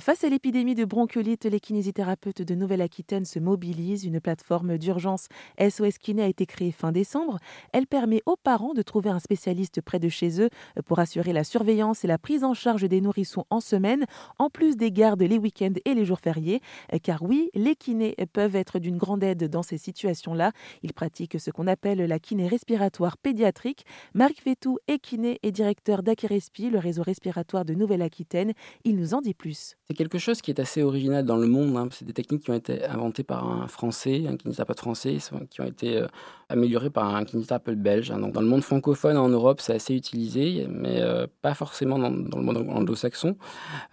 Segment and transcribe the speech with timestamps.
[0.00, 4.04] Face à l'épidémie de bronchiolite, les kinésithérapeutes de Nouvelle-Aquitaine se mobilisent.
[4.04, 5.28] Une plateforme d'urgence
[5.60, 7.38] SOS Kiné a été créée fin décembre.
[7.72, 10.50] Elle permet aux parents de trouver un spécialiste près de chez eux
[10.86, 14.06] pour assurer la surveillance et la prise en charge des nourrissons en semaine,
[14.40, 16.60] en plus des gardes les week-ends et les jours fériés.
[17.04, 20.50] Car oui, les kinés peuvent être d'une grande aide dans ces situations-là.
[20.82, 23.86] Ils pratiquent ce qu'on appelle la kiné respiratoire pédiatrique.
[24.14, 28.52] Marc Fétou est kiné et directeur d'Akirespi, le réseau respiratoire de Nouvelle-Aquitaine.
[28.82, 29.75] Il nous en dit plus.
[29.88, 31.76] C'est quelque chose qui est assez original dans le monde.
[31.76, 31.88] Hein.
[31.92, 35.18] C'est des techniques qui ont été inventées par un Français, un kinésithérapeute français,
[35.48, 36.08] qui ont été euh,
[36.48, 38.10] améliorées par un kinésithérapeute belge.
[38.10, 38.18] Hein.
[38.18, 42.10] Donc, dans le monde francophone, en Europe, c'est assez utilisé, mais euh, pas forcément dans,
[42.10, 43.36] le monde anglo-saxon.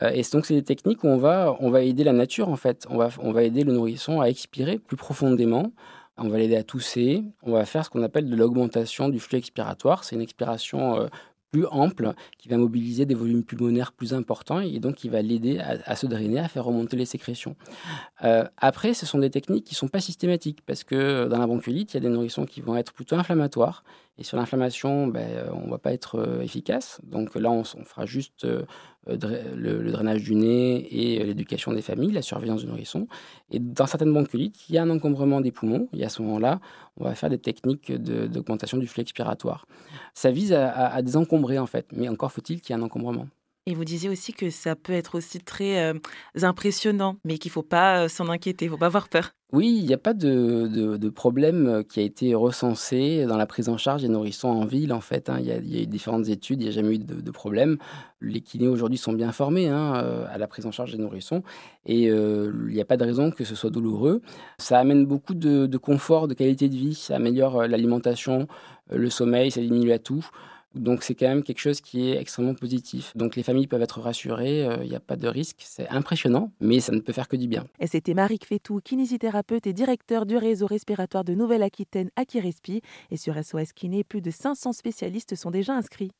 [0.00, 2.56] Euh, et donc, c'est des techniques où on va, on va aider la nature, en
[2.56, 2.86] fait.
[2.88, 5.72] On va, on va aider le nourrisson à expirer plus profondément.
[6.16, 7.22] On va l'aider à tousser.
[7.42, 10.04] On va faire ce qu'on appelle de l'augmentation du flux expiratoire.
[10.04, 11.08] C'est une expiration
[11.52, 15.60] plus ample, qui va mobiliser des volumes pulmonaires plus importants et donc qui va l'aider
[15.60, 17.54] à, se drainer, à faire remonter les sécrétions.
[18.24, 21.46] Euh, après, ce sont des techniques qui ne sont pas systématiques parce que dans la
[21.46, 23.84] bronchiolite, il y a des nourrissons qui vont être plutôt inflammatoires
[24.18, 27.00] et sur l'inflammation, ben, on ne va pas être euh, efficace.
[27.02, 28.64] Donc là, on, fera juste euh,
[29.06, 33.08] le, drainage du nez et l'éducation des familles, la surveillance du nourrisson.
[33.50, 35.88] Et dans certaines bronchiolites, il y a un encombrement des poumons.
[35.94, 36.60] Et à ce moment-là,
[36.98, 39.66] on va faire des techniques d'augmentation du flux expiratoire.
[40.12, 43.26] Ça vise à désencombrer en fait, mais encore faut-il qu'il y ait un encombrement.
[43.66, 45.94] Et vous disiez aussi que ça peut être aussi très euh,
[46.42, 49.36] impressionnant, mais qu'il ne faut pas euh, s'en inquiéter, il ne faut pas avoir peur.
[49.52, 53.68] Oui, il n'y a pas de, problème euh, qui a été recensé dans la prise
[53.68, 55.30] en charge des nourrissons en ville, en fait.
[55.30, 55.36] Hein.
[55.38, 57.78] Il, y a, eu différentes études, il n'y a jamais eu de, problème.
[58.20, 59.92] Les kinés aujourd'hui sont bien formés hein,
[60.28, 61.42] à la prise en charge des nourrissons
[61.86, 64.22] et il n'y a pas de raison que ce soit douloureux.
[64.58, 68.48] Ça amène beaucoup de, confort, de qualité de vie, ça améliore l'alimentation,
[68.90, 70.24] le sommeil, ça diminue la toux.
[70.74, 73.12] Donc c'est quand même quelque chose qui est extrêmement positif.
[73.16, 75.62] Donc les familles peuvent être rassurées, il n'y a pas de risque.
[75.64, 77.66] C'est impressionnant, mais ça ne peut faire que du bien.
[77.80, 82.82] Et c'était Marie Fétou, kinésithérapeute et directeur du réseau respiratoire de Nouvelle-Aquitaine Akirespi.
[83.10, 86.12] Et sur SOS Kiné, plus de 500 spécialistes sont déjà inscrits.